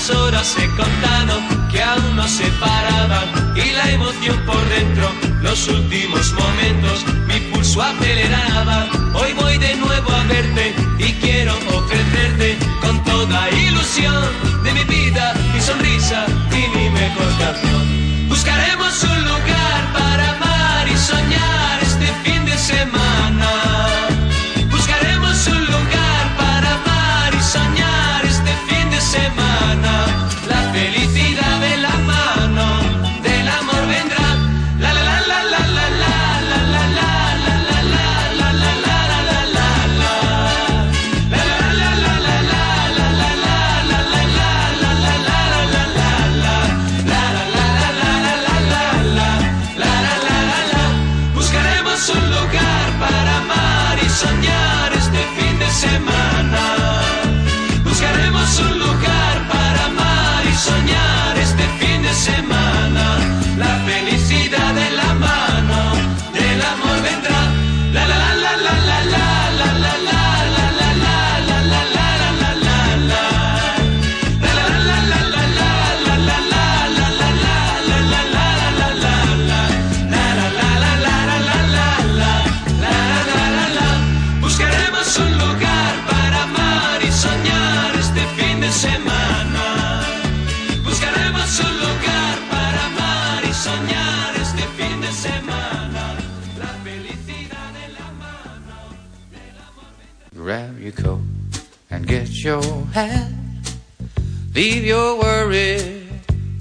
Horas 0.09 0.47
se 0.47 0.65
contaron, 0.75 1.67
que 1.69 1.81
aún 1.81 2.15
no 2.15 2.27
se 2.27 2.45
paraban 2.59 3.53
y 3.55 3.71
la 3.71 3.91
emoción 3.91 4.37
por 4.45 4.63
dentro, 4.69 5.11
los 5.41 5.67
últimos 5.67 6.33
momentos, 6.33 7.05
mi 7.27 7.39
pulso 7.51 7.81
aceleraba. 7.81 8.87
Hoy 9.13 9.33
voy 9.33 9.57
de 9.57 9.75
nuevo 9.75 10.11
a 10.11 10.23
verte 10.23 10.73
y 10.99 11.13
quiero 11.13 11.53
ofrecerte 11.75 12.57
con 12.81 13.03
toda 13.03 13.49
ilusión 13.49 14.25
de 14.63 14.73
mi 14.73 14.83
vida, 14.83 15.33
mi 15.53 15.61
sonrisa 15.61 16.25
y 16.51 16.77
mi 16.77 16.89
mejor 16.89 17.29
canción. 17.39 18.29
Buscaremos 18.29 19.03
un 19.03 19.23
lugar 19.23 19.93
para 19.93 20.29
amar 20.31 20.87
y 20.87 20.97
soñar 20.97 21.79
este 21.81 22.07
fin 22.23 22.45
de 22.45 22.57
semana. 22.57 23.06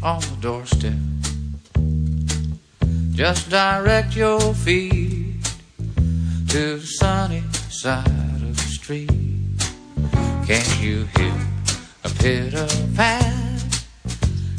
On 0.07 0.20
the 0.20 0.36
doorstep. 0.40 0.92
Just 3.11 3.50
direct 3.50 4.14
your 4.14 4.54
feet 4.54 5.42
to 6.46 6.76
the 6.76 6.86
sunny 6.86 7.42
side 7.70 8.07
of 8.07 8.57
the 8.57 8.68
street. 8.78 9.11
Can't 10.46 10.80
you 10.80 11.09
hear 11.16 11.34
a 12.04 12.09
pitter 12.20 12.68
pat? 12.94 13.34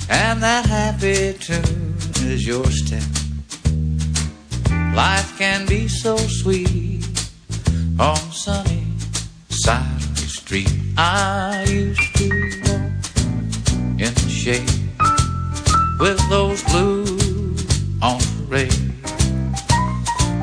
And 0.10 0.44
that 0.44 0.66
happy 0.66 1.32
tune 1.40 1.96
is 2.28 2.46
your 2.46 2.66
step. 2.66 3.08
Life 4.94 5.38
can 5.38 5.66
be 5.66 5.88
so 5.88 6.18
sweet 6.18 7.06
on 7.98 8.20
the 8.20 8.34
sunny 8.34 8.84
side 9.48 10.02
of 10.02 10.16
the 10.16 10.28
street. 10.28 10.74
I 10.98 11.66
used 11.70 12.16
to 12.18 12.28
walk 12.66 12.98
in 13.98 14.14
the 14.14 14.30
shade 14.30 14.77
with 16.00 16.20
those 16.30 16.64
blues 16.64 17.66
on 18.02 18.20
parade. 18.48 18.94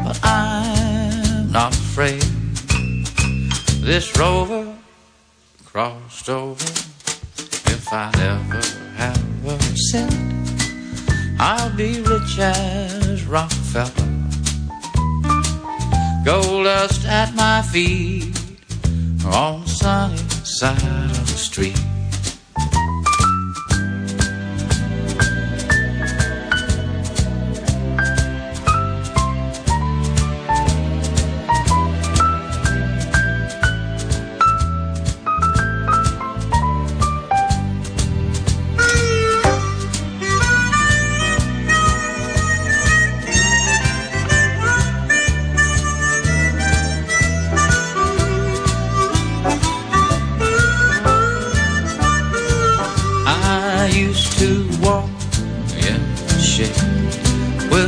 But 0.04 0.18
I'm 0.22 1.52
not 1.52 1.72
afraid. 1.74 2.22
This 3.80 4.16
rover 4.18 4.76
crossed 5.64 6.28
over. 6.28 6.64
If 7.66 7.92
I 7.92 8.10
never 8.16 8.60
have 8.96 9.46
a 9.46 9.58
cent, 9.76 10.14
I'll 11.38 11.74
be 11.76 12.00
rich 12.00 12.38
as 12.38 13.24
Rockefeller. 13.24 14.10
Gold 16.24 16.64
dust 16.64 17.06
at 17.06 17.34
my 17.34 17.60
feet 17.62 18.34
on 19.26 19.60
the 19.60 19.68
sunny 19.68 20.16
side 20.44 21.10
of 21.10 21.26
the 21.26 21.38
street. 21.38 21.93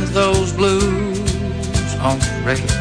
those 0.05 0.53
blues 0.53 1.95
on 1.99 2.19
parade. 2.19 2.71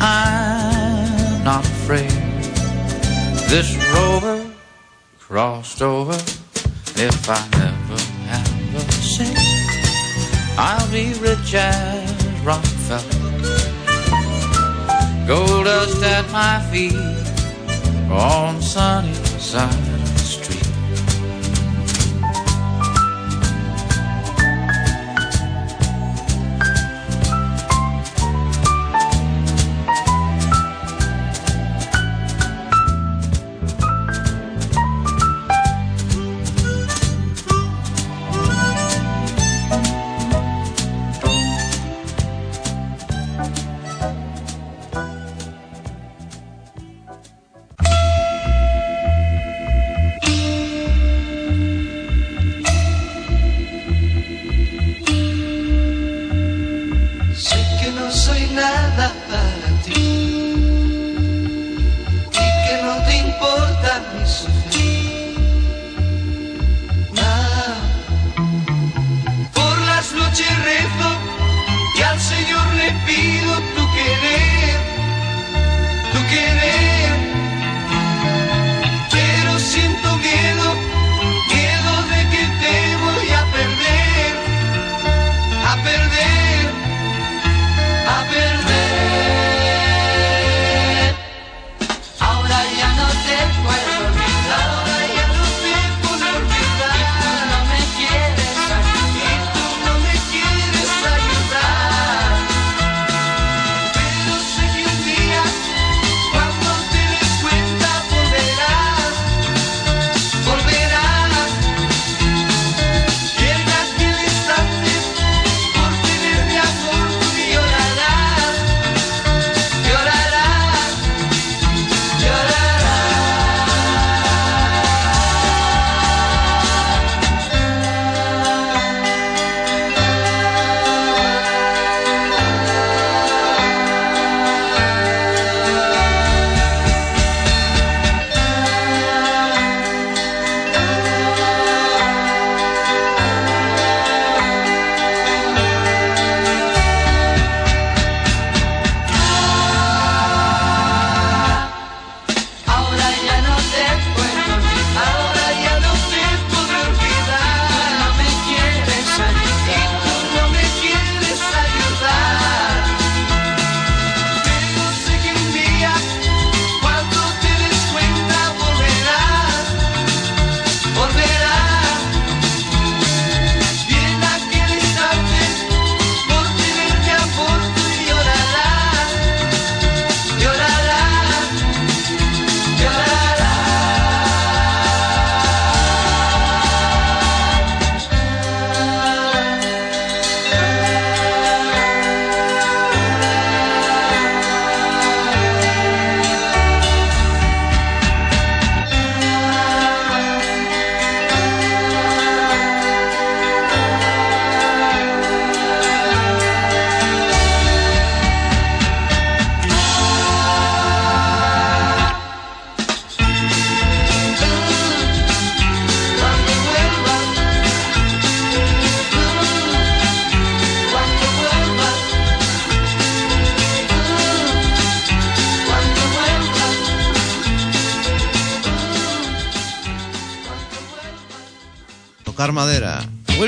I'm 0.00 1.44
not 1.44 1.64
afraid. 1.64 2.10
This 3.48 3.76
rover 3.94 4.50
crossed 5.18 5.82
over. 5.82 6.14
If 6.94 7.28
I 7.28 7.48
never 7.58 8.00
have 8.28 8.74
a 8.74 8.92
cent, 8.92 9.38
I'll 10.58 10.90
be 10.90 11.14
rich 11.20 11.54
as 11.54 12.40
Rockefeller. 12.44 13.22
Gold 15.26 15.64
dust 15.66 16.02
at 16.02 16.30
my 16.30 16.60
feet 16.70 16.96
on 18.10 18.60
sunny 18.60 19.14
side. 19.38 20.01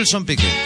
Nelson 0.04 0.22
Piquet. 0.26 0.63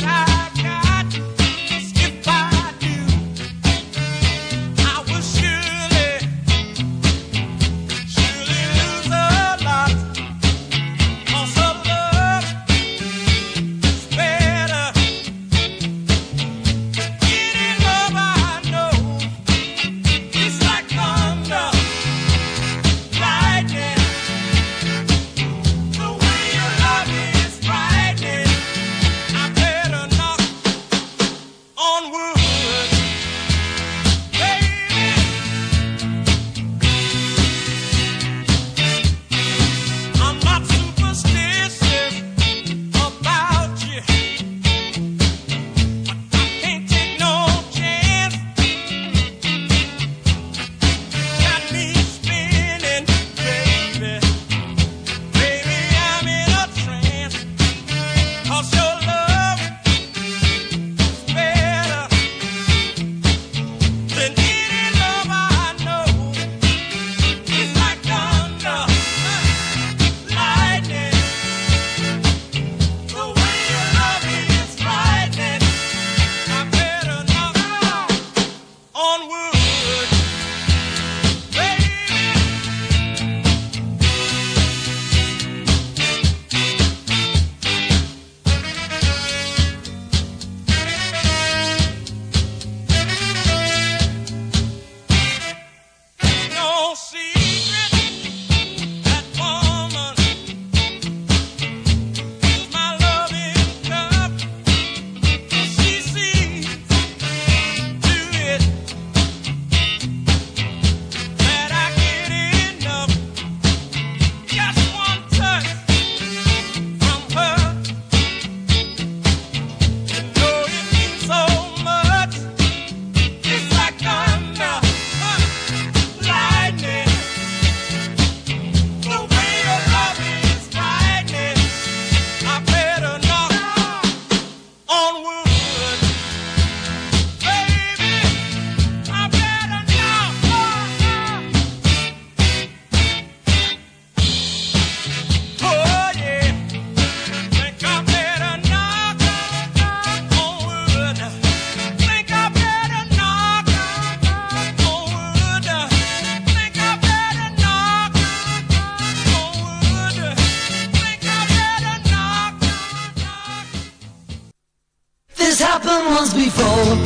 once 166.16 166.34
before. 166.34 166.96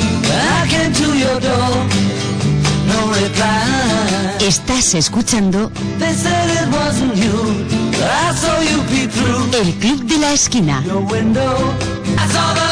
Your 1.22 1.41
door. 1.41 1.87
No 2.87 3.12
reply. 3.12 4.37
Estás 4.41 4.95
escuchando. 4.95 5.70
They 5.99 6.12
said 6.14 6.51
it 6.51 6.68
wasn't 6.72 7.16
you. 7.16 7.66
I 8.03 8.35
saw 8.35 8.61
you 8.61 8.83
peep 8.89 9.11
through. 9.11 9.55
El 9.55 9.72
Club 9.78 10.01
de 10.07 10.18
la 10.18 10.33
Esquina. 10.33 10.83
Window. 11.11 11.57
I 12.18 12.26
saw 12.28 12.72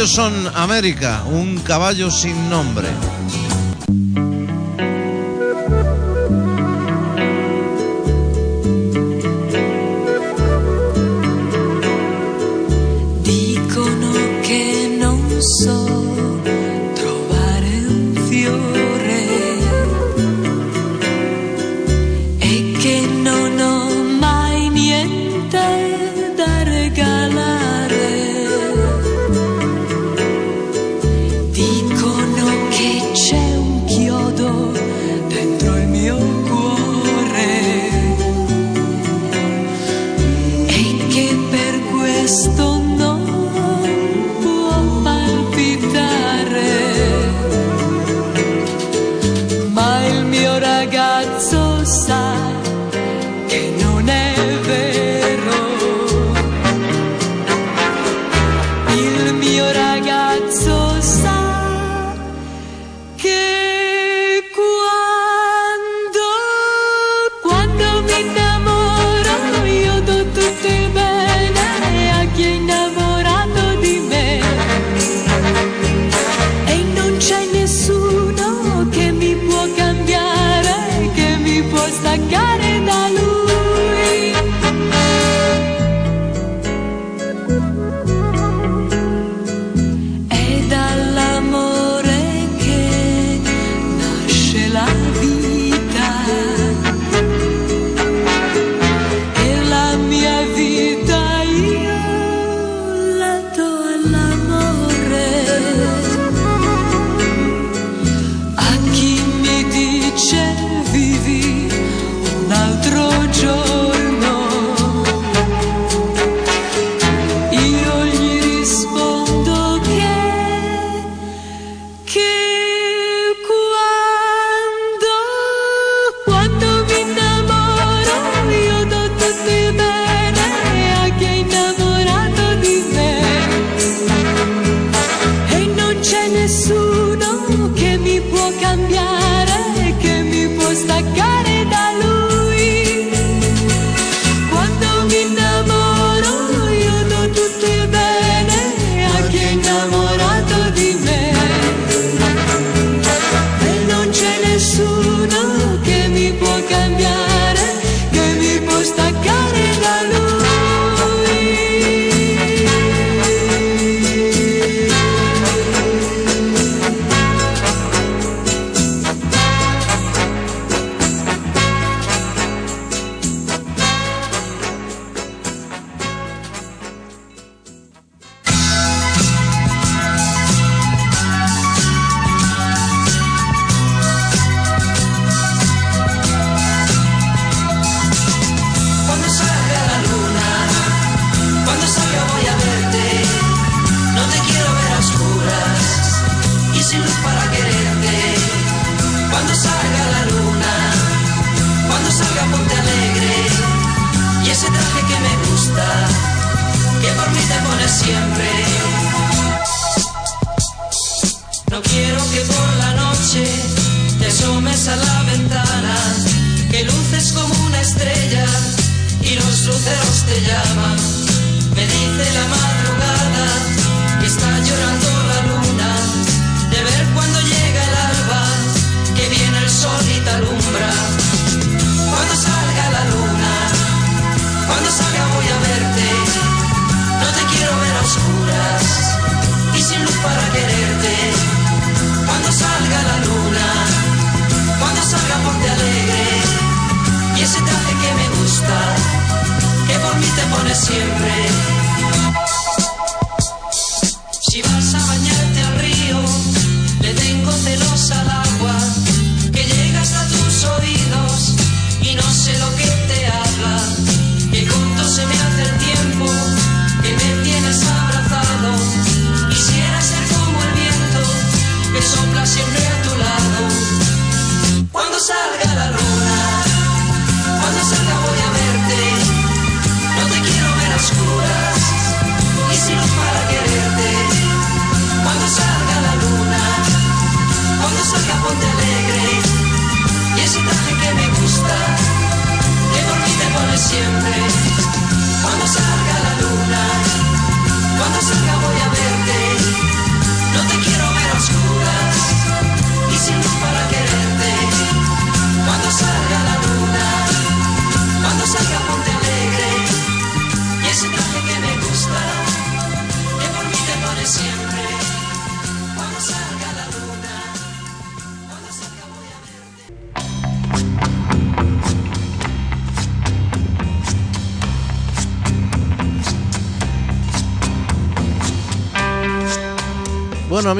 caballos 0.00 0.06
son 0.06 0.46
América, 0.54 1.24
un 1.26 1.58
caballo 1.58 2.10
sin 2.10 2.48
nombre. 2.48 2.88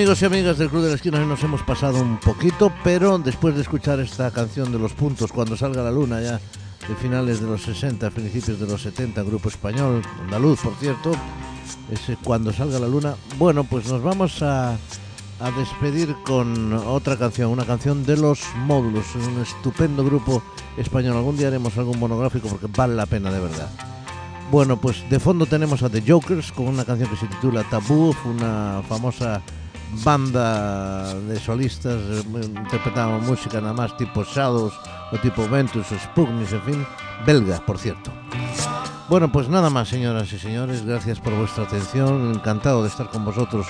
Amigos 0.01 0.23
y 0.23 0.25
amigas 0.25 0.57
del 0.57 0.71
Club 0.71 0.85
de 0.85 0.89
la 0.89 0.95
Esquina, 0.95 1.19
hoy 1.19 1.27
nos 1.27 1.43
hemos 1.43 1.63
pasado 1.63 2.01
un 2.01 2.19
poquito, 2.19 2.73
pero 2.83 3.19
después 3.19 3.55
de 3.55 3.61
escuchar 3.61 4.01
esta 4.01 4.31
canción 4.31 4.73
de 4.73 4.79
los 4.79 4.95
puntos, 4.95 5.31
cuando 5.31 5.59
salga 5.59 5.83
la 5.83 5.91
luna, 5.91 6.23
ya 6.23 6.41
de 6.89 6.95
finales 6.99 7.43
de 7.43 7.47
los 7.47 7.61
60, 7.61 8.09
principios 8.09 8.59
de 8.59 8.67
los 8.67 8.81
70, 8.81 9.23
grupo 9.25 9.51
español, 9.51 10.01
andaluz, 10.23 10.61
por 10.63 10.75
cierto, 10.77 11.13
ese 11.93 12.17
cuando 12.25 12.51
salga 12.51 12.79
la 12.79 12.89
luna, 12.89 13.15
bueno, 13.37 13.65
pues 13.65 13.91
nos 13.91 14.03
vamos 14.03 14.41
a, 14.41 14.71
a 14.71 15.51
despedir 15.59 16.17
con 16.25 16.73
otra 16.73 17.19
canción, 17.19 17.51
una 17.51 17.67
canción 17.67 18.03
de 18.07 18.17
los 18.17 18.41
módulos, 18.57 19.05
un 19.17 19.43
estupendo 19.43 20.03
grupo 20.03 20.43
español. 20.79 21.19
Algún 21.19 21.37
día 21.37 21.49
haremos 21.49 21.77
algún 21.77 21.99
monográfico 21.99 22.49
porque 22.49 22.69
vale 22.75 22.95
la 22.95 23.05
pena 23.05 23.31
de 23.31 23.41
verdad. 23.41 23.69
Bueno, 24.51 24.81
pues 24.81 25.05
de 25.11 25.21
fondo 25.21 25.45
tenemos 25.45 25.83
a 25.83 25.91
The 25.91 26.03
Jokers 26.09 26.53
con 26.53 26.69
una 26.69 26.87
canción 26.87 27.11
que 27.11 27.17
se 27.17 27.27
titula 27.27 27.65
Tabú, 27.65 28.17
una 28.25 28.83
famosa 28.89 29.43
banda 30.05 31.15
de 31.15 31.39
solistas, 31.39 32.01
eh, 32.01 32.23
interpretaban 32.45 33.25
música 33.27 33.61
nada 33.61 33.73
más 33.73 33.97
tipo 33.97 34.25
Shadows 34.25 34.75
o 35.13 35.19
tipo 35.19 35.49
Ventus 35.49 35.91
o 35.93 35.99
Spugnis, 35.99 36.53
en 36.53 36.63
fin, 36.63 36.87
belga, 37.27 37.65
por 37.65 37.79
cierto. 37.79 38.11
Bueno, 39.09 39.33
pues 39.33 39.49
nada 39.49 39.71
más, 39.71 39.89
señoras 39.89 40.33
y 40.33 40.39
señores, 40.39 40.85
gracias 40.85 41.19
por 41.19 41.35
vuestra 41.35 41.65
atención, 41.65 42.33
encantado 42.33 42.83
de 42.83 42.89
estar 42.89 43.11
con 43.11 43.25
vosotros 43.25 43.67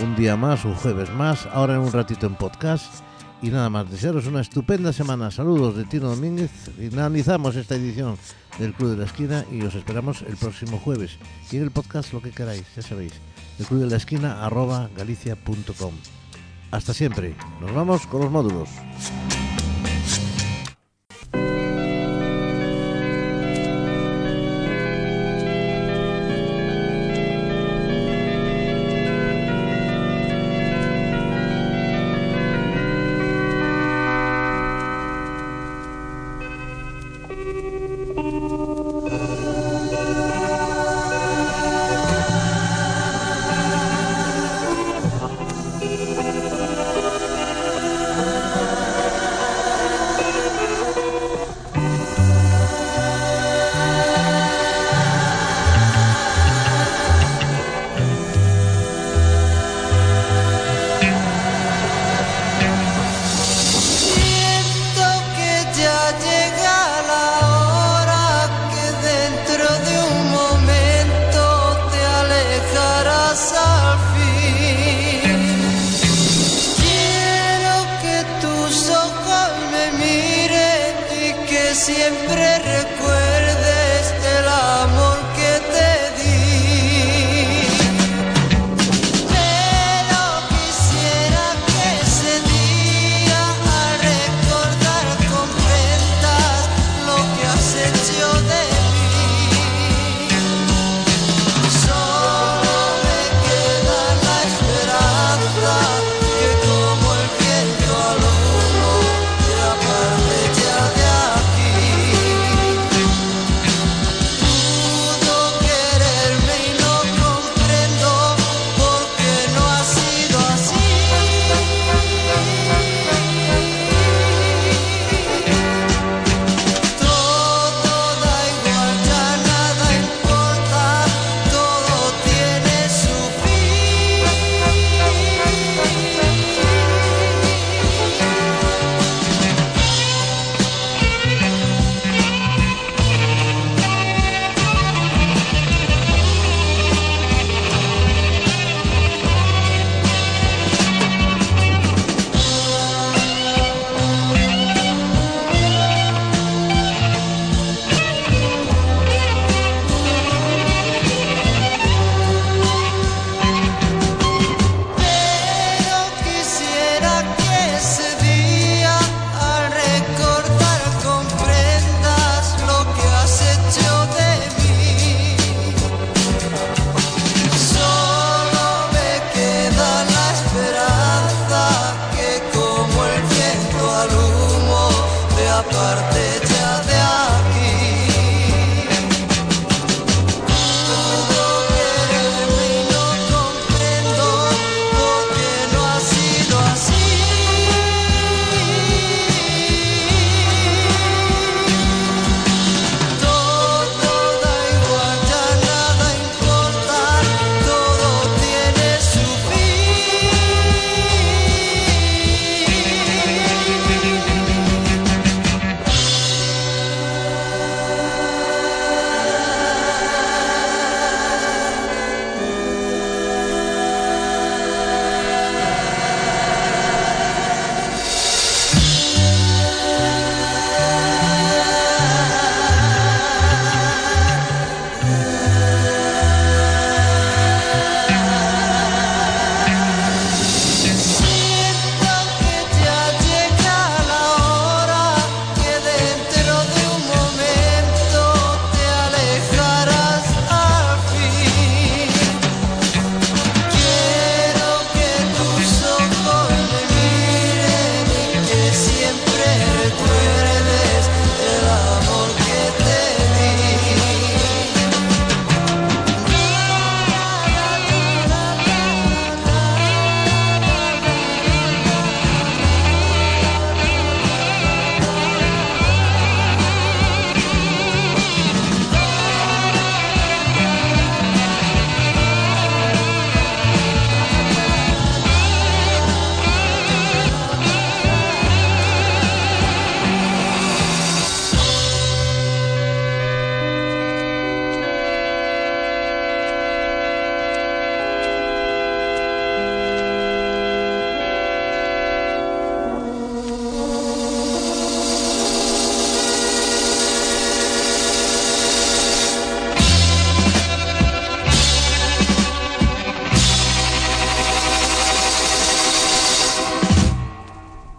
un 0.00 0.16
día 0.16 0.36
más, 0.36 0.64
un 0.64 0.74
jueves 0.74 1.10
más, 1.12 1.46
ahora 1.52 1.74
en 1.74 1.80
un 1.80 1.92
ratito 1.92 2.26
en 2.26 2.34
podcast. 2.34 3.04
Y 3.42 3.48
nada 3.48 3.70
más, 3.70 3.90
desearos 3.90 4.26
una 4.26 4.42
estupenda 4.42 4.92
semana. 4.92 5.30
Saludos 5.30 5.74
de 5.74 5.84
Tino 5.84 6.10
Domínguez. 6.10 6.50
Finalizamos 6.76 7.56
esta 7.56 7.74
edición 7.74 8.18
del 8.58 8.74
Club 8.74 8.90
de 8.90 8.96
la 8.98 9.04
Esquina 9.04 9.46
y 9.50 9.62
os 9.62 9.74
esperamos 9.74 10.22
el 10.22 10.36
próximo 10.36 10.78
jueves. 10.78 11.16
Y 11.50 11.56
en 11.56 11.62
el 11.62 11.70
podcast 11.70 12.12
lo 12.12 12.20
que 12.20 12.32
queráis, 12.32 12.64
ya 12.76 12.82
sabéis. 12.82 13.14
El 13.60 13.66
Club 13.66 13.80
de 13.80 13.90
la 13.90 13.96
Esquina 13.98 14.46
arroba 14.46 14.88
galicia.com. 14.96 15.92
Hasta 16.70 16.94
siempre. 16.94 17.34
Nos 17.60 17.74
vamos 17.74 18.06
con 18.06 18.22
los 18.22 18.30
módulos. 18.30 18.70